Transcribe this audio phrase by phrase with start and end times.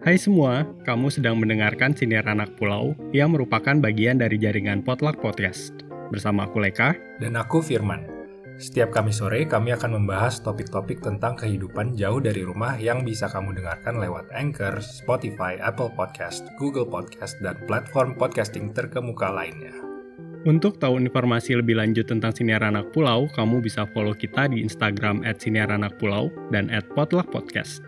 [0.00, 5.84] Hai semua, kamu sedang mendengarkan Siniar Anak Pulau yang merupakan bagian dari jaringan Potluck Podcast.
[6.08, 6.96] Bersama aku Leka.
[7.20, 8.08] Dan aku Firman.
[8.60, 13.56] Setiap Kamis sore, kami akan membahas topik-topik tentang kehidupan jauh dari rumah yang bisa kamu
[13.56, 19.89] dengarkan lewat Anchor, Spotify, Apple Podcast, Google Podcast, dan platform podcasting terkemuka lainnya.
[20.40, 25.20] Untuk tahu informasi lebih lanjut tentang Siniar Anak Pulau, kamu bisa follow kita di Instagram
[25.20, 27.84] at Siniar Anak Pulau dan at Potluck Podcast.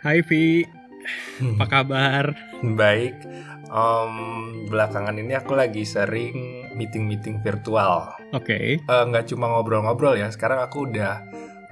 [0.00, 0.64] Hai Vi,
[1.58, 2.32] apa kabar?
[2.64, 3.12] Baik,
[3.68, 4.14] um,
[4.72, 8.08] belakangan ini aku lagi sering meeting-meeting virtual.
[8.32, 11.20] Oke, Eh, Nggak cuma ngobrol-ngobrol ya, sekarang aku udah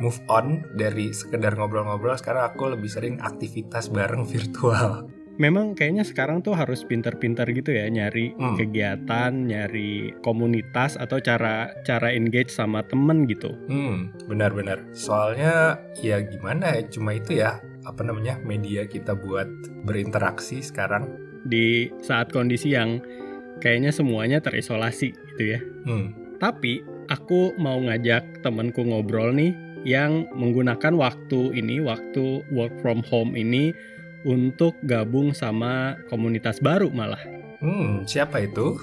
[0.03, 5.09] move on dari sekedar ngobrol-ngobrol, sekarang aku lebih sering aktivitas bareng virtual.
[5.37, 8.55] Memang kayaknya sekarang tuh harus pinter-pinter gitu ya nyari Hmm.
[8.55, 13.51] kegiatan, nyari komunitas atau cara cara engage sama temen gitu.
[13.67, 14.83] Hmm, benar-benar.
[14.95, 19.51] Soalnya ya gimana ya, cuma itu ya, apa namanya, media kita buat
[19.85, 21.11] berinteraksi sekarang.
[21.45, 23.03] Di saat kondisi yang
[23.59, 25.61] kayaknya semuanya terisolasi gitu ya.
[25.85, 29.55] Hmm, Tapi aku mau ngajak temenku ngobrol nih
[29.85, 33.71] yang menggunakan waktu ini, waktu work from home ini
[34.25, 37.21] untuk gabung sama komunitas baru malah.
[37.61, 38.77] hmm, siapa itu?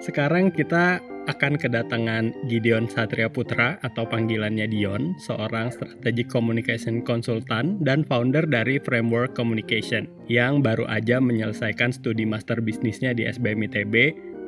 [0.00, 8.02] Sekarang kita akan kedatangan Gideon Satria Putra atau panggilannya Dion, seorang strategic communication consultant dan
[8.08, 13.94] founder dari Framework Communication yang baru aja menyelesaikan studi master bisnisnya di SBM ITB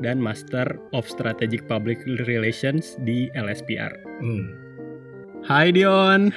[0.01, 3.93] dan Master of Strategic Public Relations di LSPR.
[4.25, 4.57] Hmm.
[5.47, 6.33] Hai Dion.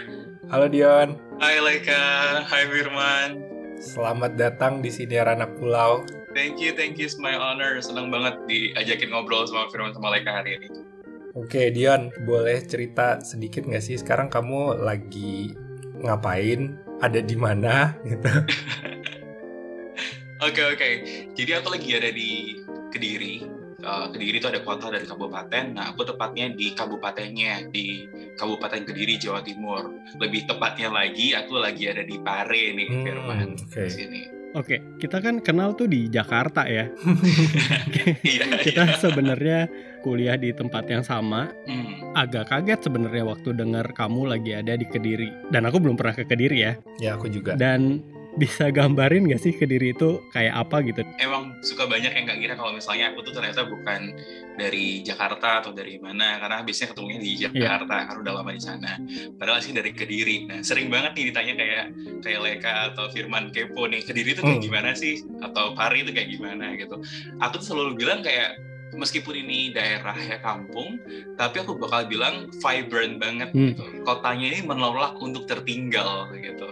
[0.45, 3.54] Halo Dion, Hai Laika, hai Firman.
[3.79, 6.03] Selamat datang di sini anak pulau.
[6.35, 7.79] Thank you, thank you, it's my honor.
[7.79, 10.69] Senang banget diajakin ngobrol sama Firman sama Laika hari ini.
[11.35, 15.55] Oke Dion, boleh cerita sedikit nggak sih sekarang kamu lagi
[15.99, 16.79] ngapain?
[17.03, 17.91] Ada di mana?
[18.07, 18.31] Gitu.
[20.43, 20.89] Oke, oke.
[21.31, 22.59] Jadi aku lagi ada di
[22.91, 23.64] Kediri.
[23.85, 25.77] Uh, Kediri itu ada kota dari kabupaten.
[25.77, 29.93] Nah, aku tepatnya di kabupatennya, di Kabupaten Kediri, Jawa Timur.
[30.17, 33.47] Lebih tepatnya lagi, aku lagi ada di Pare nih, Hmm, Firman.
[33.61, 34.21] Di sini.
[34.55, 36.87] Oke, kita kan kenal tuh di Jakarta ya.
[38.23, 38.97] Iya, kita iya.
[39.01, 39.59] sebenarnya
[39.99, 41.51] kuliah di tempat yang sama.
[41.67, 42.15] Hmm.
[42.15, 45.51] Agak kaget sebenarnya waktu dengar kamu lagi ada di Kediri.
[45.51, 46.73] Dan aku belum pernah ke Kediri ya.
[47.03, 47.59] Ya aku juga.
[47.59, 47.99] Dan
[48.35, 51.01] bisa gambarin gak sih Kediri itu kayak apa gitu?
[51.17, 54.11] emang suka banyak yang nggak kira kalau misalnya aku tuh ternyata bukan
[54.55, 58.91] dari Jakarta atau dari mana karena biasanya ketemunya di Jakarta karena udah lama di sana.
[59.35, 61.85] Padahal sih dari Kediri nah sering banget nih ditanya kayak
[62.23, 64.67] kayak Leka atau Firman kepo nih Kediri itu kayak Hmm.
[64.67, 65.23] gimana sih?
[65.39, 66.95] Atau Pari itu kayak gimana gitu.
[67.39, 68.55] Aku tuh selalu bilang kayak
[68.95, 70.99] meskipun ini daerah ya kampung
[71.35, 73.71] tapi aku bakal bilang vibrant banget Hmm.
[73.71, 76.67] gitu kotanya ini menolak untuk tertinggal gitu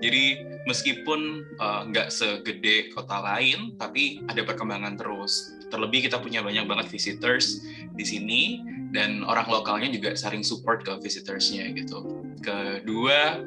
[0.00, 5.56] jadi meskipun uh, nggak segede kota lain, tapi ada perkembangan terus.
[5.70, 7.62] Terlebih kita punya banyak banget visitors
[7.94, 8.42] di sini
[8.90, 12.22] dan orang lokalnya juga sering support ke visitorsnya gitu.
[12.42, 13.40] Kedua,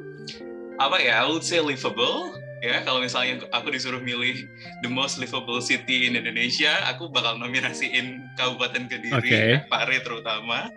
[0.80, 1.22] apa ya?
[1.22, 2.34] I would say livable.
[2.60, 4.44] Ya, kalau misalnya aku disuruh milih
[4.84, 9.40] the most livable city in Indonesia, aku bakal nominasiin Kabupaten Kediri, Oke.
[9.64, 10.68] Pare terutama,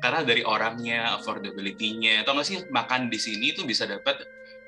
[0.00, 2.24] karena dari orangnya, affordability-nya.
[2.24, 4.24] Atau nggak sih makan di sini tuh bisa dapat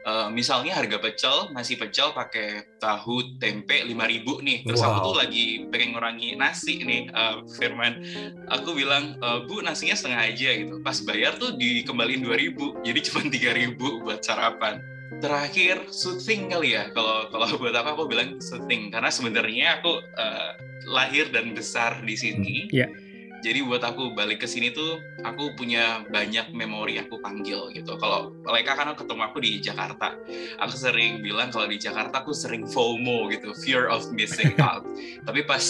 [0.08, 4.64] Eh, misalnya harga pecel, nasi pecel pakai tahu tempe 5000 nih.
[4.64, 5.06] Terus aku Wow.
[5.12, 8.00] tuh lagi pengen ngurangi nasi nih, eh, Firman.
[8.48, 12.72] Aku bilang, "Eh, "Bu, nasinya setengah aja gitu." Pas bayar tuh dikembaliin 2000.
[12.80, 14.80] Jadi cuma 3000 buat sarapan.
[15.08, 16.92] Terakhir, soothing kali ya.
[16.92, 20.50] Kalau kalau buat aku aku bilang soothing karena sebenarnya aku eh,
[20.84, 22.68] lahir dan besar di sini.
[22.68, 23.07] Iya.
[23.38, 27.94] Jadi buat aku balik ke sini tuh aku punya banyak memori aku panggil gitu.
[27.98, 30.14] Kalau mereka kan ketemu aku di Jakarta,
[30.58, 34.82] aku sering bilang kalau di Jakarta aku sering FOMO gitu, fear of missing out.
[35.22, 35.62] Tapi pas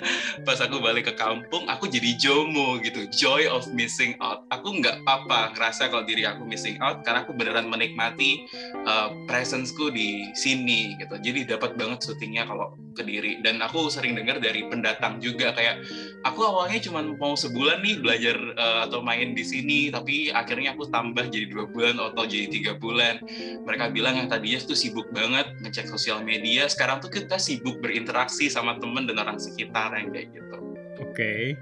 [0.46, 4.46] pas aku balik ke kampung, aku jadi JOMO gitu, joy of missing out.
[4.54, 8.46] Aku nggak apa ngerasa kalau diri aku missing out karena aku beneran menikmati
[8.86, 11.18] uh, presence-ku di sini gitu.
[11.18, 13.44] Jadi dapat banget syutingnya kalau ke diri.
[13.44, 15.84] Dan aku sering dengar dari pendatang juga kayak
[16.24, 20.88] aku awalnya cuma mau sebulan nih belajar uh, atau main di sini, tapi akhirnya aku
[20.88, 23.20] tambah jadi dua bulan atau jadi tiga bulan.
[23.64, 28.48] Mereka bilang yang tadinya tuh sibuk banget ngecek sosial media, sekarang tuh kita sibuk berinteraksi
[28.48, 30.58] sama temen dan orang sekitar yang kayak gitu.
[31.00, 31.56] Oke.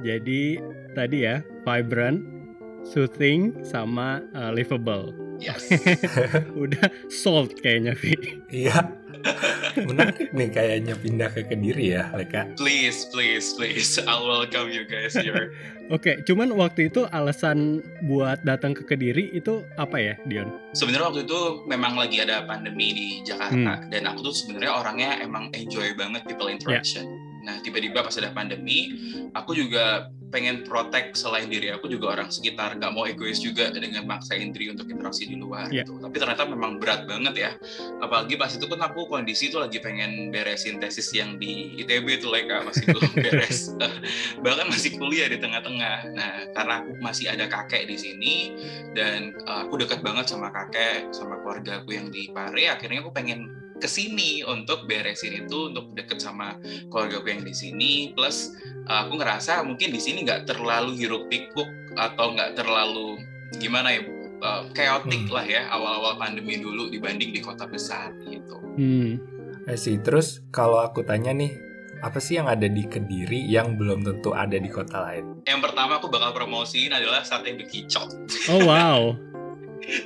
[0.00, 0.58] Jadi
[0.96, 2.24] tadi ya vibrant,
[2.84, 5.12] soothing, sama uh, livable.
[5.42, 5.66] Yes.
[6.62, 8.14] Udah sold kayaknya, Vi.
[8.48, 9.01] Iya.
[9.88, 12.52] Menarik nih kayaknya pindah ke Kediri ya, Leka.
[12.58, 13.96] please, please, please.
[14.04, 15.54] I'll welcome you guys here.
[15.94, 20.48] Oke, cuman waktu itu alasan buat datang ke Kediri itu apa ya, Dion?
[20.72, 25.52] Sebenarnya waktu itu memang lagi ada pandemi di Jakarta dan aku tuh sebenarnya orangnya emang
[25.52, 27.04] enjoy banget people interaction.
[27.42, 28.94] Nah, tiba-tiba pas ada pandemi,
[29.34, 32.80] aku juga pengen protect selain diri aku juga orang sekitar.
[32.80, 35.84] Nggak mau egois juga dengan maksain diri untuk interaksi di luar Yeah.
[35.84, 36.00] gitu.
[36.00, 37.50] Tapi ternyata memang berat banget ya.
[38.00, 42.32] Apalagi pas itu kan aku kondisi itu lagi pengen beresin tesis yang di ITB tuh
[42.32, 43.76] like masih belum beres.
[44.44, 45.96] Bahkan masih kuliah di tengah-tengah.
[46.16, 48.36] Nah karena aku masih ada kakek di sini
[48.96, 53.12] dan uh, aku dekat banget sama kakek sama keluarga aku yang di Pare akhirnya aku
[53.12, 56.54] pengen ke sini untuk beresin itu untuk deket sama
[56.86, 58.54] keluarga aku yang di sini plus
[58.86, 61.66] uh, aku ngerasa mungkin di sini nggak terlalu hiruk pikuk
[61.98, 63.18] atau nggak terlalu
[63.58, 64.06] gimana ya
[64.42, 65.34] uh, chaotic Hmm.
[65.34, 68.58] lah ya awal-awal pandemi dulu dibanding di kota besar gitu.
[68.76, 69.22] Hmm.
[69.70, 71.54] Eh sih, terus kalau aku tanya nih,
[72.02, 75.46] apa sih yang ada di Kediri yang belum tentu ada di kota lain?
[75.46, 78.10] Yang pertama aku bakal promosiin adalah sate bekicot.
[78.50, 79.14] Oh wow.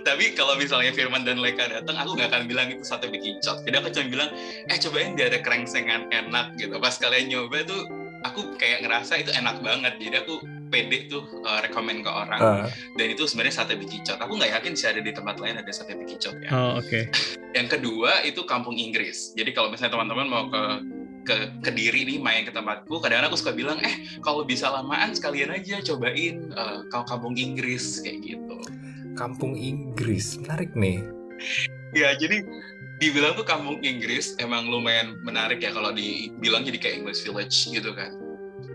[0.02, 3.62] Tapi kalau misalnya Firman dan Leka datang, aku nggak akan bilang itu sate bekicot.
[3.64, 4.30] Jadi aku cuma bilang,
[4.68, 6.76] eh cobain dia ada krengsengan enak gitu.
[6.80, 7.82] Pas kalian nyoba tuh,
[8.24, 9.94] aku kayak ngerasa itu enak banget.
[10.00, 10.34] Jadi aku
[10.66, 12.66] pede tuh uh, rekomen ke orang.
[12.66, 12.68] Eh,
[12.98, 14.18] Dan itu sebenarnya sate bekicot.
[14.18, 16.50] Aku nggak yakin sih ada di tempat lain ada sate bekicot ya.
[16.50, 17.06] Oh oke.
[17.54, 19.32] Yang kedua itu kampung Inggris.
[19.38, 20.62] Jadi kalau misalnya teman-teman mau ke
[21.26, 25.50] ke Kediri nih main ke tempatku, kadang-kadang aku suka bilang, eh kalau bisa lamaan sekalian
[25.50, 28.58] aja cobain uh, kampung Inggris kayak gitu.
[29.16, 31.00] Kampung Inggris, menarik nih.
[31.96, 32.44] Ya jadi
[33.00, 37.92] dibilang tuh kampung Inggris emang lumayan menarik ya kalau dibilang jadi kayak English Village gitu
[37.96, 38.12] kan.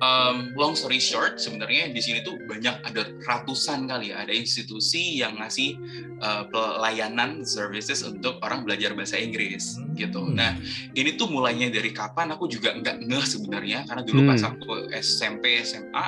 [0.01, 5.21] Um, long story short, sebenarnya di sini tuh banyak ada ratusan kali ya ada institusi
[5.21, 5.77] yang ngasih
[6.17, 9.93] uh, pelayanan services untuk orang belajar bahasa Inggris Hmm.
[9.93, 10.25] gitu.
[10.25, 10.57] Nah
[10.97, 14.57] ini tuh mulainya dari kapan aku juga nggak ngeh sebenarnya karena dulu pas Hmm.
[14.57, 16.05] aku SMP SMA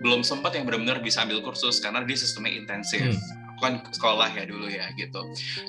[0.00, 3.04] belum sempat yang benar-benar bisa ambil kursus karena dia sistemnya intensif.
[3.04, 3.39] Hmm.
[3.60, 5.20] Aku kan sekolah ya dulu ya gitu.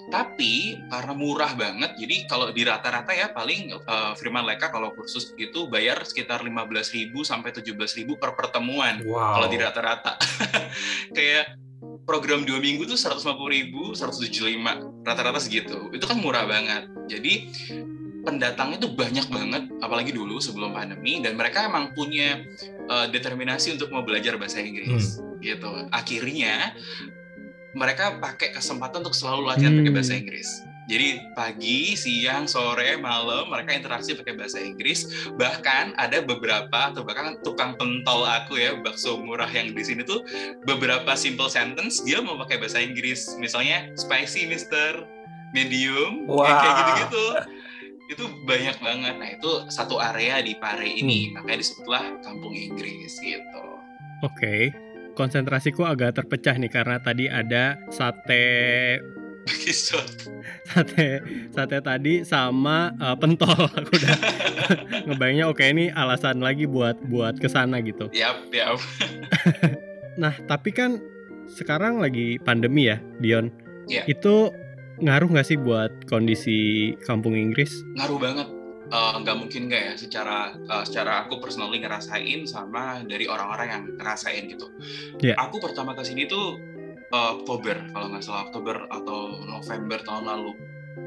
[0.07, 5.35] Tapi karena murah banget, jadi kalau di rata-rata ya paling uh, Firman Leka kalau kursus
[5.35, 7.75] itu bayar sekitar 15.000 sampai 17.000
[8.15, 9.43] per pertemuan Wow.
[9.43, 10.15] kalau di rata-rata.
[11.17, 11.59] Kayak
[12.07, 15.91] program dua minggu tuh 150.000, 175 rata-rata segitu.
[15.91, 16.87] Itu kan murah banget.
[17.11, 17.51] Jadi
[18.21, 22.37] pendatangnya tuh banyak banget, apalagi dulu sebelum pandemi, dan mereka emang punya
[22.87, 25.89] uh, determinasi untuk mau belajar bahasa Inggris, gitu.
[25.89, 26.77] Akhirnya
[27.73, 29.95] mereka pakai kesempatan untuk selalu latihan pakai Hmm.
[29.95, 30.49] bahasa Inggris.
[30.81, 35.07] Jadi pagi, siang, sore, malam mereka interaksi pakai bahasa Inggris.
[35.31, 40.19] Bahkan ada beberapa atau bahkan tukang pentol aku ya bakso murah yang di sini tuh
[40.61, 43.37] beberapa simple sentence dia mau pakai bahasa Inggris.
[43.37, 45.07] Misalnya spicy Mister,
[45.51, 46.79] medium, kayak- kayak Wah.
[46.81, 47.25] gitu-gitu.
[48.09, 49.15] Itu banyak banget.
[49.15, 53.63] Nah itu satu area di Pare ini makanya disebutlah Kampung Inggris gitu.
[54.21, 54.75] Oke.
[55.11, 58.45] Konsentrasiku agak terpecah nih karena tadi ada sate
[60.69, 61.07] sate
[61.51, 63.49] sate tadi sama uh, pentol.
[63.79, 64.17] Aku udah
[65.09, 68.07] ngebayangnya oke ini alasan lagi buat buat ke sana gitu.
[68.13, 68.79] Yap, yap.
[70.11, 70.99] Nah tapi kan
[71.47, 73.47] sekarang lagi pandemi ya, Dion.
[73.87, 74.03] Iya.
[74.11, 74.51] Itu
[75.01, 77.71] ngaruh nggak sih buat kondisi kampung Inggris?
[77.97, 78.60] ngaruh banget
[78.91, 83.83] Eh, nggak mungkin nggak ya secara eh, secara aku personally ngerasain sama dari orang-orang yang
[83.95, 84.67] ngerasain gitu
[85.23, 85.39] Iya.
[85.39, 86.59] aku pertama ke sini tuh
[87.07, 90.51] eh, Oktober kalau nggak salah Oktober atau November tahun lalu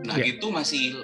[0.01, 0.33] nah Iya.
[0.33, 0.97] itu masih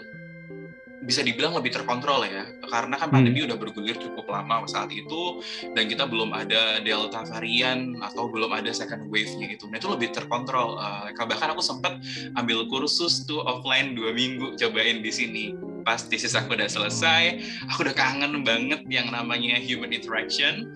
[1.00, 3.16] bisa dibilang lebih terkontrol ya karena kan Hmm.
[3.21, 5.40] pandemi udah bergulir cukup lama saat itu
[5.73, 10.12] dan kita belum ada delta varian atau belum ada second wave-nya gitu nah itu lebih
[10.12, 12.00] terkontrol Eh, bahkan aku sempat
[12.37, 15.45] ambil kursus tuh offline dua minggu cobain di sini
[15.82, 20.68] pas thesis aku udah selesai aku udah kangen banget yang namanya human interaction.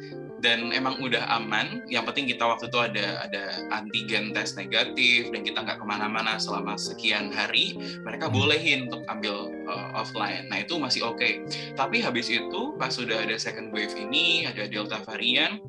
[0.44, 1.88] Dan emang udah aman.
[1.88, 6.36] Yang penting kita waktu itu ada ada antigen tes negatif dan kita nggak ke mana-mana
[6.36, 10.44] selama sekian hari mereka bolehin untuk ambil uh, offline.
[10.52, 11.48] Nah itu masih oke.
[11.80, 15.64] Tapi habis itu pas sudah ada second wave ini ada delta varian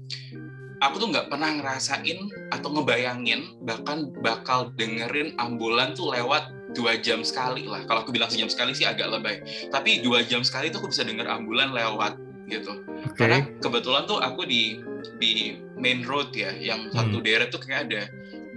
[0.83, 2.19] aku tuh nggak pernah ngerasain
[2.51, 7.87] atau ngebayangin bahkan bakal dengerin ambulan tuh lewat dua jam sekali lah.
[7.87, 9.41] Kalau aku bilang sejam sekali sih agak lebay.
[9.71, 12.85] Tapi dua jam sekali tuh aku bisa denger ambulan lewat gitu.
[13.09, 13.17] Oke.
[13.25, 14.77] karena kebetulan tuh aku di
[15.17, 18.01] di main road ya yang satu deret tuh kayak ada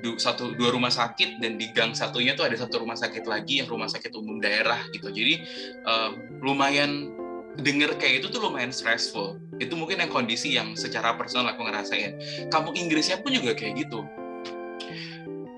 [0.04, 3.64] du- satu dua rumah sakit dan di gang satunya tuh ada satu rumah sakit lagi
[3.64, 5.08] yang rumah sakit umum daerah gitu.
[5.08, 5.40] Jadi
[5.84, 6.10] eh,
[6.44, 7.12] lumayan
[7.58, 9.40] denger kayak itu tuh lumayan stressful.
[9.58, 12.20] Itu mungkin yang kondisi yang secara personal aku ngerasain.
[12.52, 14.04] Kampung Inggrisnya pun juga kayak gitu.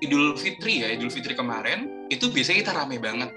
[0.01, 3.31] Idul Fitri ya, Idul Fitri kemarin itu biasanya kita rame banget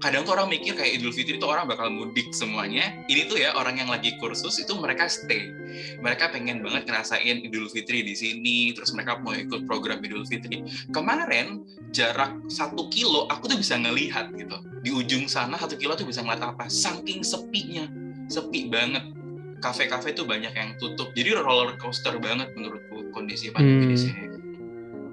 [0.00, 2.92] kadang tuh orang mikir kayak Idul Fitri itu orang bakal mudik semuanya.
[3.08, 5.48] Ini tuh ya orang yang lagi kursus itu mereka stay.
[6.00, 10.62] Mereka pengen banget ngerasain Idul Fitri di sini, terus mereka mau ikut program Idul Fitri.
[10.92, 14.56] Kemarin jarak satu kilo aku tuh bisa ngelihat gitu.
[14.84, 16.68] Di ujung sana satu kilo tuh bisa ngeliat apa?
[16.68, 17.88] Saking sepinya,
[18.28, 19.04] sepi banget.
[19.64, 21.16] Kafe-kafe tuh banyak yang tutup.
[21.16, 23.92] Jadi roller coaster banget menurutku kondisi pandemi hmm.
[23.92, 24.25] di sini.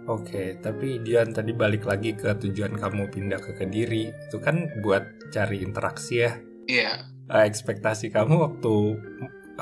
[0.04, 5.08] Oke, tapi Dian tadi balik lagi ke tujuan kamu pindah ke Kediri, itu kan buat
[5.32, 6.32] cari interaksi ya?
[6.68, 7.08] Iya.
[7.32, 9.00] Uh, ekspektasi kamu waktu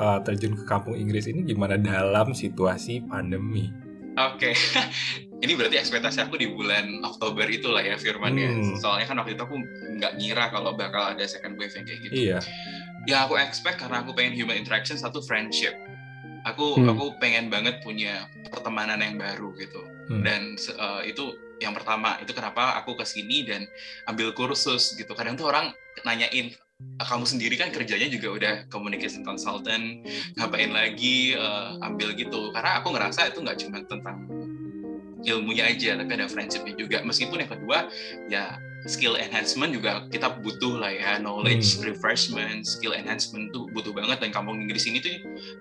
[0.02, 3.70] uh, terjun ke kampung Inggris ini gimana dalam situasi pandemi?
[4.18, 4.52] Oke,
[5.46, 8.50] ini berarti ekspektasi aku di bulan Oktober itulah ya Firman ya.
[8.50, 8.76] Hmm.
[8.76, 9.56] Soalnya kan waktu itu aku
[10.02, 12.12] nggak ngira kalau bakal ada second wave yang kayak gitu.
[12.12, 12.38] Iya.
[13.08, 15.72] Yang aku expect karena aku pengen human interaction satu friendship.
[16.42, 16.90] Aku hmm.
[16.90, 19.78] aku pengen banget punya pertemanan yang baru gitu
[20.10, 20.22] hmm.
[20.26, 21.32] dan uh, itu
[21.62, 23.62] yang pertama itu kenapa aku ke sini dan
[24.10, 25.70] ambil kursus gitu kadang tuh orang
[26.02, 26.50] nanyain
[26.98, 30.02] ah, kamu sendiri kan kerjanya juga udah communication consultant
[30.34, 34.26] ngapain lagi uh, ambil gitu karena aku ngerasa itu nggak cuma tentang
[35.22, 37.86] ilmunya aja tapi ada friendshipnya juga meskipun yang kedua
[38.26, 41.86] ya skill enhancement juga kita butuh lah ya knowledge hmm.
[41.86, 45.12] refreshment skill enhancement tuh butuh banget dan kampung Inggris ini tuh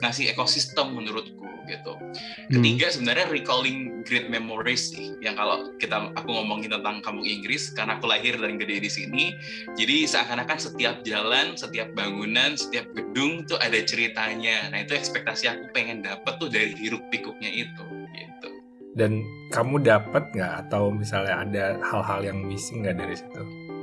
[0.01, 2.51] ngasih ekosistem menurutku gitu hmm.
[2.57, 2.93] ketiga hmm.
[2.97, 8.09] sebenarnya recalling great memories sih yang kalau kita aku ngomongin tentang kampung Inggris karena aku
[8.09, 9.23] lahir dan gede di sini
[9.77, 15.69] jadi seakan-akan setiap jalan setiap bangunan setiap gedung tuh ada ceritanya nah itu ekspektasi aku
[15.71, 18.00] pengen dapet tuh dari hiruk pikuknya itu
[18.95, 23.41] dan kamu dapat nggak atau misalnya ada hal-hal yang missing nggak dari situ?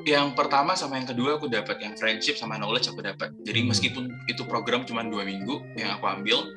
[0.09, 3.33] Yang pertama sama yang kedua aku dapat yang friendship sama knowledge aku dapat.
[3.45, 3.69] Jadi hmm.
[3.69, 6.49] meskipun itu program cuma dua minggu yang aku ambil,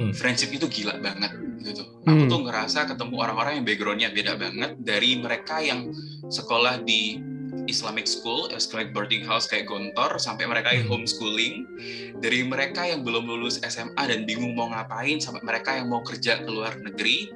[0.00, 0.12] hmm.
[0.16, 1.32] friendship itu gila banget
[1.64, 1.84] gitu.
[2.04, 2.08] Hmm.
[2.12, 5.92] Aku tuh ngerasa ketemu orang-orang yang backgroundnya beda banget dari mereka yang
[6.28, 7.20] sekolah di
[7.70, 10.94] Islamic school, Islamic boarding house kayak Gontor, sampai mereka yang hmm.
[10.94, 11.54] homeschooling,
[12.18, 16.42] dari mereka yang belum lulus SMA dan bingung mau ngapain, sampai mereka yang mau kerja
[16.42, 17.32] ke luar negeri,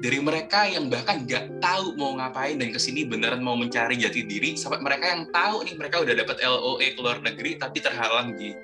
[0.00, 4.24] dari mereka yang bahkan nggak tahu mau ngapain dan ke sini beneran mau mencari jati
[4.24, 8.36] diri sampai mereka yang tahu nih mereka udah dapat LOE ke luar negeri tapi terhalang
[8.36, 8.56] di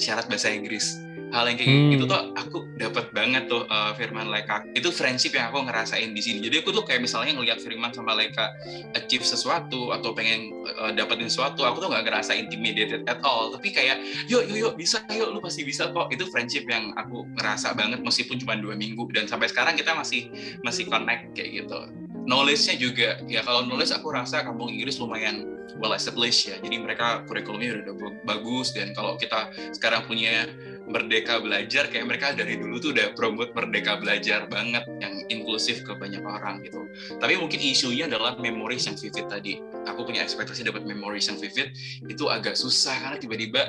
[0.00, 1.90] syarat bahasa Inggris hal yang kayak hmm.
[1.96, 6.22] gitu tuh aku dapat banget tuh uh, Firman Leka itu friendship yang aku ngerasain di
[6.22, 6.38] sini.
[6.44, 8.54] Jadi aku tuh kayak misalnya ngelihat Firman sama Leka
[8.94, 13.50] achieve sesuatu atau pengen uh, dapetin sesuatu aku tuh nggak ngerasa intimidated at all.
[13.50, 13.98] Tapi kayak
[14.30, 16.12] yuk yuk yuk bisa yuk lu pasti bisa kok.
[16.14, 19.08] Itu friendship yang aku ngerasa banget meskipun cuma dua minggu.
[19.10, 20.30] Dan sampai sekarang kita masih
[20.62, 21.78] masih connect kayak gitu.
[22.26, 26.56] Knowledge-nya juga ya kalau knowledge aku rasa kampung Inggris lumayan well established ya.
[26.62, 27.94] Jadi mereka kurikulumnya udah
[28.26, 30.46] bagus dan kalau kita sekarang punya
[30.86, 35.92] merdeka belajar kayak mereka dari dulu tuh udah promote merdeka belajar banget yang inklusif ke
[35.98, 36.86] banyak orang gitu.
[37.18, 39.58] Tapi mungkin isunya adalah memories yang vivid tadi.
[39.90, 41.74] Aku punya ekspektasi dapat memories yang vivid
[42.06, 43.60] itu agak susah karena tiba-tiba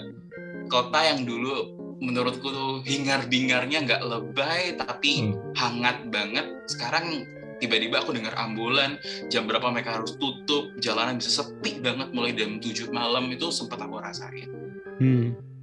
[0.70, 5.58] kota yang dulu menurutku tuh hingar bingarnya nggak lebay tapi hmm.
[5.58, 6.46] hangat banget.
[6.70, 7.26] Sekarang
[7.58, 9.02] tiba-tiba aku dengar ambulan
[9.34, 13.82] jam berapa mereka harus tutup jalanan bisa sepi banget mulai jam 7 malam itu sempat
[13.82, 14.54] aku rasain.
[15.02, 15.57] Hmm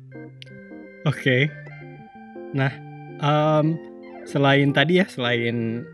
[1.04, 1.20] Oke.
[1.20, 1.42] Okay.
[2.56, 2.72] Nah,
[3.20, 3.76] um,
[4.24, 5.84] selain tadi ya, selain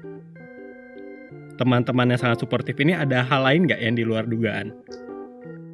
[1.59, 4.71] teman-teman yang sangat suportif ini, ada hal lain nggak yang di luar dugaan?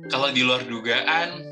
[0.08, 1.44] Kalau di luar dugaan,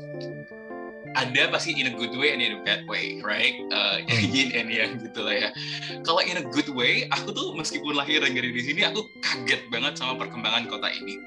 [1.15, 3.53] ada pasti in a good way and in a bad way, right?
[3.75, 5.49] Uh, yin and yang gitu lah ya.
[6.07, 9.67] Kalau in a good way, aku tuh meskipun lahir dan gede di sini, aku kaget
[9.67, 11.19] banget sama perkembangan kota ini.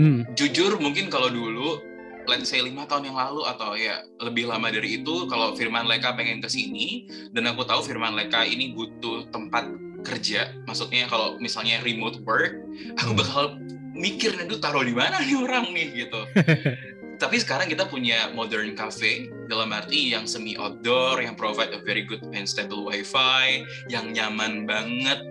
[0.00, 0.20] Hmm.
[0.32, 1.91] Jujur, mungkin kalau dulu
[2.28, 6.14] let's say lima tahun yang lalu atau ya lebih lama dari itu kalau Firman Leka
[6.14, 9.68] pengen ke sini dan aku tahu Firman Leka ini butuh tempat
[10.02, 12.58] kerja maksudnya kalau misalnya remote work
[12.98, 13.56] aku bakal
[13.92, 15.88] mikir nih taruh di mana nih orang nih?
[16.04, 16.20] gitu.
[17.22, 22.02] Tapi sekarang kita punya modern cafe dalam arti yang semi outdoor yang provide a very
[22.02, 25.22] good and stable wifi yang nyaman banget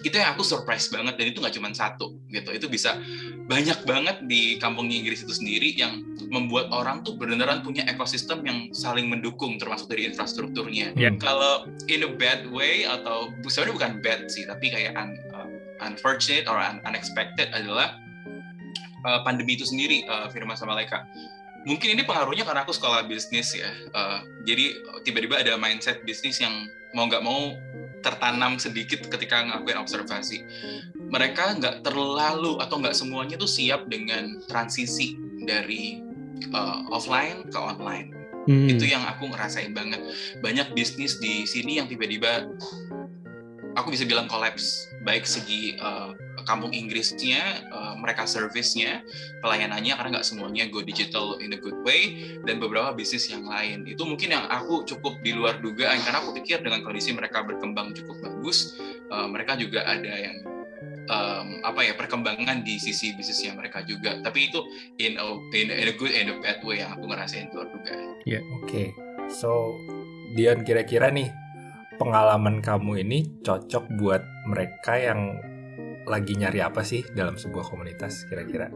[0.00, 2.50] itu yang aku surprise banget dan itu nggak cuma satu gitu.
[2.56, 2.96] Itu bisa
[3.50, 8.58] banyak banget di kampung Inggris itu sendiri yang membuat orang tuh beneran punya ekosistem yang
[8.72, 10.94] saling mendukung termasuk dari infrastrukturnya.
[10.96, 11.18] Yeah.
[11.20, 15.48] kalau in a bad way atau sebenarnya bukan bad sih tapi kayak un, uh,
[15.84, 17.98] unfortunate or un, unexpected adalah
[19.04, 21.04] uh, pandemi itu sendiri uh, Firman sama Leka
[21.68, 24.72] mungkin ini pengaruhnya karena aku sekolah bisnis ya uh, jadi
[25.04, 26.52] tiba-tiba ada mindset bisnis yang
[26.96, 27.54] mau nggak mau
[28.00, 30.44] tertanam sedikit ketika ngelakuin observasi.
[30.96, 36.00] Mereka nggak terlalu atau nggak semuanya tuh siap dengan transisi dari
[36.52, 38.08] uh, offline ke online.
[38.48, 38.68] Hmm.
[38.72, 40.00] Itu yang aku ngerasain banget.
[40.40, 42.48] Banyak bisnis di sini yang tiba-tiba
[43.76, 46.16] aku bisa bilang kolaps, baik segi uh,
[46.46, 49.04] kampung Inggrisnya, uh, mereka servisnya,
[49.40, 53.84] pelayanannya karena nggak semuanya go digital in a good way dan beberapa bisnis yang lain.
[53.88, 57.92] Itu mungkin yang aku cukup di luar dugaan karena aku pikir dengan kondisi mereka berkembang
[57.96, 58.76] cukup bagus,
[59.10, 60.36] uh, mereka juga ada yang
[61.10, 64.22] um, apa ya perkembangan di sisi bisnisnya mereka juga.
[64.22, 64.60] Tapi itu
[65.02, 67.68] in a, in a, in a good and a bad way yang aku ngerasain luar
[67.68, 68.20] dugaan.
[68.24, 68.42] Ya, yeah.
[68.60, 68.70] oke.
[68.70, 68.86] Okay.
[69.30, 69.78] So
[70.34, 71.30] Dian kira-kira nih
[71.98, 75.36] pengalaman kamu ini cocok buat mereka yang
[76.08, 78.72] lagi nyari apa sih dalam sebuah komunitas kira-kira?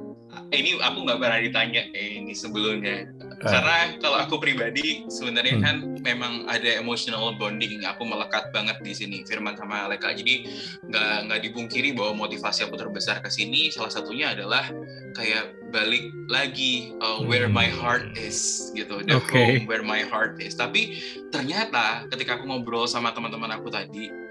[0.50, 3.06] Ini aku nggak pernah ditanya eh, ini sebelumnya.
[3.38, 3.46] Uh.
[3.46, 5.64] Karena kalau aku pribadi sebenarnya hmm.
[5.64, 7.82] kan memang ada emotional bonding.
[7.86, 10.10] Aku melekat banget di sini Firman sama Aleka.
[10.12, 10.48] Jadi
[10.90, 14.66] nggak nggak dibungkiri bahwa motivasi aku terbesar ke sini salah satunya adalah
[15.14, 19.58] kayak balik lagi uh, where my heart is gitu the okay.
[19.58, 21.02] home where my heart is tapi
[21.34, 24.23] ternyata ketika aku ngobrol sama teman-teman aku tadi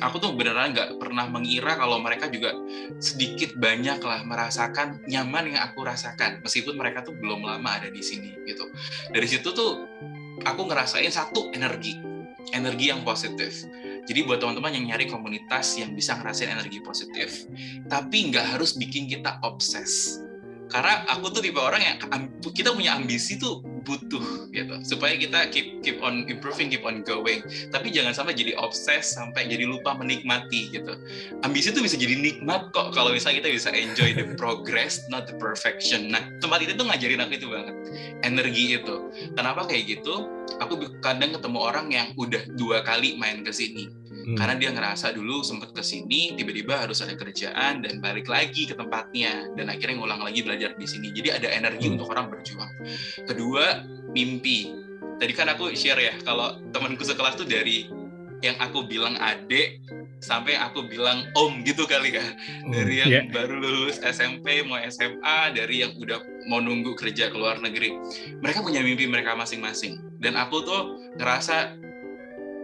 [0.00, 2.56] aku tuh beneran nggak pernah mengira kalau mereka juga
[2.98, 8.00] sedikit banyak lah merasakan nyaman yang aku rasakan meskipun mereka tuh belum lama ada di
[8.00, 8.68] sini gitu.
[9.12, 9.84] Dari situ tuh
[10.44, 11.96] aku ngerasain satu energi.
[12.56, 13.68] Energi yang positif.
[14.08, 17.44] Jadi buat teman-teman yang nyari komunitas yang bisa ngerasain energi positif
[17.86, 20.24] tapi nggak harus bikin kita obses
[20.70, 21.96] karena aku tuh tipe orang yang
[22.54, 24.74] kita punya ambisi tuh butuh gitu.
[24.86, 27.42] Supaya kita keep keep on improving keep on going
[27.74, 30.94] tapi jangan sampai jadi obses sampai jadi lupa menikmati gitu.
[31.42, 35.36] Ambisi tuh bisa jadi nikmat kok kalau misalnya kita bisa enjoy the progress not the
[35.36, 36.14] perfection.
[36.14, 37.74] Nah tempat itu tuh ngajarin aku itu banget.
[38.22, 38.96] Energi itu.
[39.34, 40.30] Kenapa kayak gitu?
[40.62, 43.99] Aku kadang ketemu orang yang udah dua kali main ke sini
[44.30, 44.38] hmm.
[44.38, 48.74] karena dia ngerasa dulu sempat ke sini tiba-tiba harus ada kerjaan dan balik lagi ke
[48.78, 51.94] tempatnya dan akhirnya ngulang lagi belajar di sini jadi ada energi hmm.
[51.98, 52.70] untuk orang berjuang
[53.26, 53.82] kedua
[54.14, 54.74] mimpi
[55.18, 57.90] tadi kan aku share ya kalau temanku sekelas tuh dari
[58.40, 59.84] yang aku bilang adik
[60.20, 63.24] sampai aku bilang om gitu kali ya hmm, dari yang yeah.
[63.32, 67.96] baru lulus SMP mau SMA dari yang udah mau nunggu kerja ke luar negeri
[68.40, 70.80] mereka punya mimpi mereka masing-masing dan aku tuh
[71.16, 71.76] ngerasa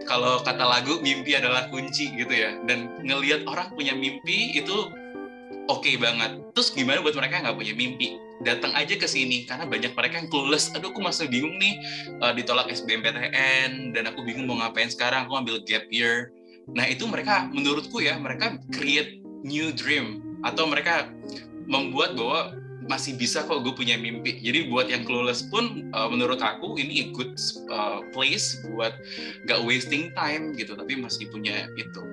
[0.07, 2.55] kalau kata lagu mimpi adalah kunci gitu ya.
[2.63, 4.89] Dan ngelihat orang punya mimpi itu
[5.67, 6.39] oke okay banget.
[6.55, 8.17] Terus gimana buat mereka nggak punya mimpi?
[8.41, 10.71] Datang aja ke sini karena banyak mereka yang clueless.
[10.73, 11.77] Aduh aku masih bingung nih
[12.23, 16.31] uh, ditolak SBMPTN dan aku bingung mau ngapain sekarang aku ambil gap year.
[16.71, 20.23] Nah itu mereka menurutku ya mereka create new dream.
[20.41, 21.11] Atau mereka
[21.67, 22.55] membuat bahwa
[22.87, 24.39] masih bisa kok gue punya mimpi.
[24.39, 27.35] Jadi buat yang clueless pun uh, menurut aku ini a good
[27.71, 28.95] uh, place buat
[29.45, 32.03] gak wasting time gitu, tapi masih punya itu.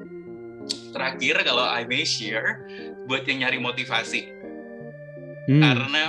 [0.95, 2.67] Terakhir kalau I may share
[3.07, 4.31] buat yang nyari motivasi.
[5.51, 5.61] Hmm.
[5.61, 6.03] Karena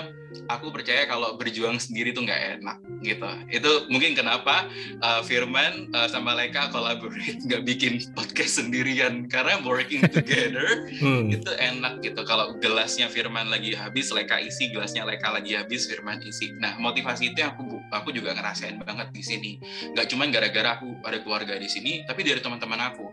[0.47, 3.29] aku percaya kalau berjuang sendiri tuh nggak enak gitu.
[3.49, 4.67] Itu mungkin kenapa
[5.01, 11.31] uh, Firman uh, sama Leka collaborate nggak bikin podcast sendirian karena working together hmm.
[11.33, 12.21] itu enak gitu.
[12.27, 16.53] Kalau gelasnya Firman lagi habis, Leka isi, gelasnya Leka lagi habis, Firman isi.
[16.57, 19.51] Nah motivasi itu yang aku aku juga ngerasain banget di sini.
[19.93, 23.05] Nggak cuma gara-gara aku ada keluarga di sini, tapi dari teman-teman aku.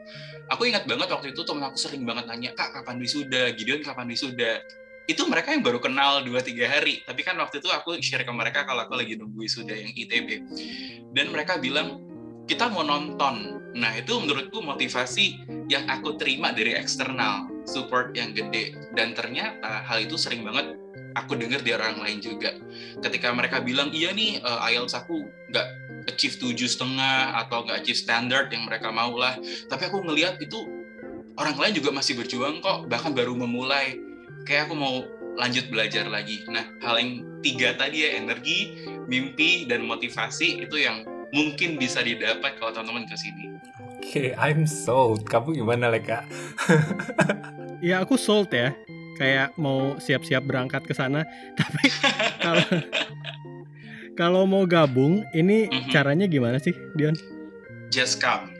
[0.50, 4.08] Aku ingat banget waktu itu teman aku sering banget nanya, kak kapan wisuda, Gideon kapan
[4.10, 7.02] wisuda itu mereka yang baru kenal 2-3 hari.
[7.02, 10.28] Tapi kan waktu itu aku share ke mereka kalau aku lagi nunggu sudah yang ITB
[11.12, 12.02] dan mereka bilang
[12.46, 13.58] kita mau nonton.
[13.74, 18.74] Nah itu menurutku motivasi yang aku terima dari eksternal support yang gede.
[18.94, 20.78] Dan ternyata hal itu sering banget
[21.18, 22.54] aku dengar dari orang lain juga.
[23.02, 25.66] Ketika mereka bilang iya nih uh, IELTS aku nggak
[26.08, 29.38] achieve tujuh setengah atau nggak achieve standard yang mereka mau lah
[29.70, 30.66] tapi aku ngelihat itu
[31.38, 33.98] orang lain juga masih berjuang kok bahkan baru memulai
[34.44, 36.44] kayak aku mau lanjut belajar lagi.
[36.48, 42.60] Nah, hal yang tiga tadi ya, energi, mimpi, dan motivasi itu yang mungkin bisa didapat
[42.60, 43.44] kalau teman-teman ke sini.
[43.80, 45.24] Oke, okay, I'm sold.
[45.24, 46.26] Kamu gimana, Leka?
[47.86, 48.76] ya, aku sold ya.
[49.16, 51.24] Kayak mau siap-siap berangkat ke sana.
[51.60, 51.84] Tapi
[52.42, 52.66] kalau
[54.20, 55.90] kalau mau gabung, ini mm -hmm.
[55.94, 57.16] caranya gimana sih, Dion?
[57.88, 58.51] Just come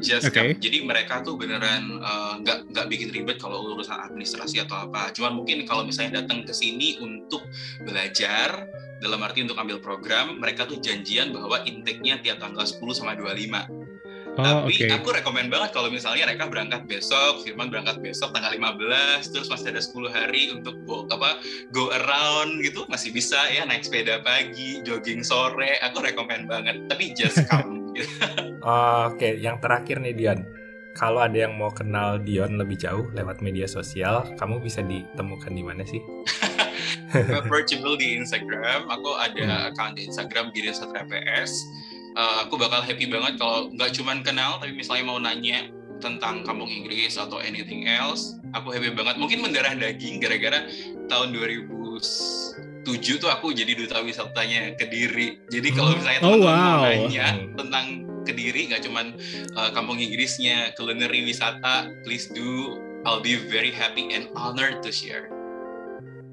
[0.00, 0.56] just okay.
[0.58, 5.12] Jadi mereka tuh beneran eh, nggak uh, nggak bikin ribet kalau urusan administrasi atau apa.
[5.14, 7.46] Cuman mungkin kalau misalnya datang ke sini untuk
[7.82, 8.66] belajar
[9.02, 13.84] dalam arti untuk ambil program, mereka tuh janjian bahwa intake-nya tiap tanggal 10 sama 25.
[14.34, 14.90] Oh, Tapi okay.
[14.90, 19.70] aku rekomend banget kalau misalnya mereka berangkat besok, Firman berangkat besok tanggal 15, terus masih
[19.70, 21.38] ada 10 hari untuk go, apa
[21.70, 26.82] go around gitu, masih bisa ya naik sepeda pagi, jogging sore, aku rekomend banget.
[26.90, 27.83] Tapi just come
[28.64, 29.32] Oke, okay.
[29.38, 30.40] yang terakhir nih Dion.
[30.94, 35.62] Kalau ada yang mau kenal Dion lebih jauh lewat media sosial, kamu bisa ditemukan di
[35.66, 35.98] mana sih?
[37.38, 38.86] Approachable di Instagram.
[38.86, 39.68] Aku ada hmm.
[39.74, 41.66] account di Instagram PS.
[42.14, 45.66] Uh, aku bakal happy banget kalau nggak cuma kenal, tapi misalnya mau nanya
[45.98, 49.18] tentang kampung Inggris atau anything else, aku happy banget.
[49.18, 50.62] Mungkin mendarah daging gara-gara
[51.10, 51.34] tahun
[52.84, 55.40] 2007 tuh aku jadi duta wisatanya Kediri.
[55.48, 55.98] Jadi kalau Hmm.
[55.98, 56.84] misalnya Oh, teman-teman mau wow.
[56.84, 57.56] nanya Hmm.
[57.56, 57.86] tentang
[58.24, 59.06] Kediri, nggak cuman
[59.52, 62.80] uh, kampung Inggrisnya, culinary wisata, please do.
[63.04, 65.28] I'll be very happy and honored to share.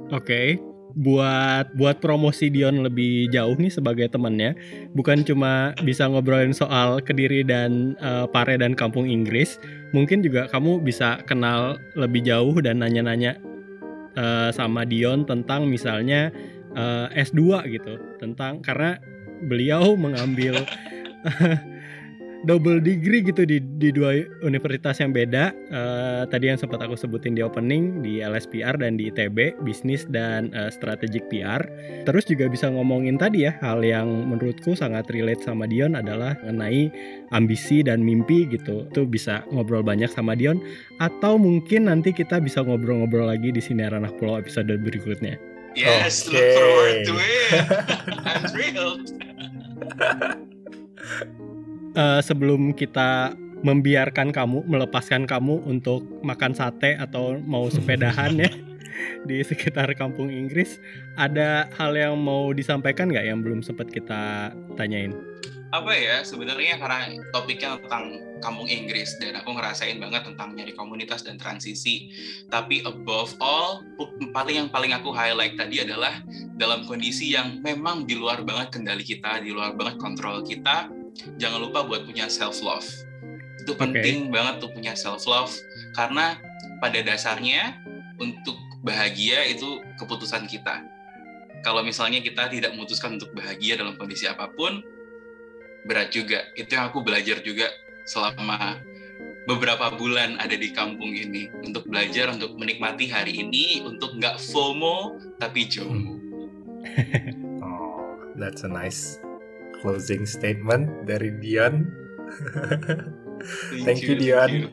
[0.07, 0.55] Oke,
[0.95, 4.55] buat buat promosi Dion lebih jauh nih sebagai temannya,
[4.95, 9.59] bukan cuma bisa ngobrolin soal Kediri dan eh, Pare dan Kampung Inggris,
[9.91, 13.35] mungkin juga kamu bisa kenal lebih jauh dan nanya-nanya
[14.15, 16.31] eh, sama Dion tentang misalnya
[16.75, 18.97] eh, S2 gitu, tentang karena
[19.41, 20.61] beliau mengambil
[22.45, 25.53] double degree gitu di di dua universitas yang beda.
[25.53, 30.49] Eh, tadi yang sempat aku sebutin di opening di LSPR dan di ITB, bisnis dan
[30.53, 31.61] eh, strategic PR.
[32.05, 36.89] Terus juga bisa ngomongin tadi ya hal yang menurutku sangat relate sama Dion adalah mengenai
[37.33, 38.89] ambisi dan mimpi gitu.
[38.89, 40.61] Itu bisa ngobrol banyak sama Dion
[40.97, 45.37] atau mungkin nanti kita bisa ngobrol-ngobrol lagi di sini Anak Pulau episode berikutnya.
[45.71, 46.35] Yes, Oke.
[46.35, 47.47] look forward to it.
[48.27, 49.07] I'm thrilled.
[51.91, 58.47] Eh, sebelum kita membiarkan kamu, melepaskan kamu untuk makan sate atau mau sepedahan ya
[59.29, 60.79] di sekitar kampung Inggris,
[61.19, 65.11] ada hal yang mau disampaikan nggak yang belum sempat kita tanyain?
[65.71, 71.23] apa ya sebenarnya karena topiknya tentang kampung Inggris dan aku ngerasain banget tentang nyari komunitas
[71.23, 72.11] dan transisi
[72.51, 73.79] tapi above all
[74.35, 76.19] paling yang paling aku highlight tadi adalah
[76.59, 80.91] dalam kondisi yang memang di luar banget kendali kita di luar banget kontrol kita
[81.37, 82.87] jangan lupa buat punya self love
[83.61, 85.53] itu penting banget tuh punya self love
[85.93, 86.41] karena
[86.81, 87.77] pada dasarnya
[88.17, 90.81] untuk bahagia itu keputusan kita.
[91.61, 94.81] Kalau misalnya kita tidak memutuskan untuk bahagia dalam kondisi apa pun
[95.85, 96.41] berat juga.
[96.57, 97.69] Itu yang aku belajar juga
[98.09, 98.81] selama
[99.45, 101.53] beberapa bulan ada di kampung ini.
[101.61, 106.13] Untuk belajar untuk menikmati hari ini untuk nggak FOMO tapi JOMO.
[107.61, 109.21] Oh, that's a nice
[109.81, 111.89] closing statement dari Dion.
[113.83, 114.69] Thank you, Dion.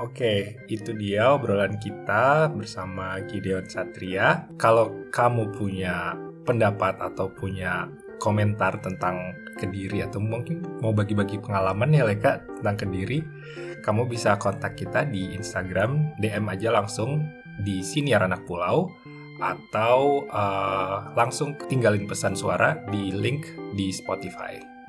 [0.00, 4.48] Oke, itu dia obrolan kita bersama Gideon Satria.
[4.56, 6.16] Kalau kamu punya
[6.48, 7.88] pendapat atau punya
[8.20, 13.20] komentar tentang Kediri atau mungkin mau bagi-bagi pengalaman ya Leka tentang Kediri,
[13.84, 17.28] kamu bisa kontak kita di Instagram, DM aja langsung
[17.60, 18.88] di Siniar Anak Pulau
[19.40, 24.79] atau eh, langsung tinggalin pesan suara di link di Spotify.